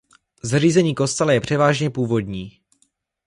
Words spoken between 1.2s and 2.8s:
je převážně původní.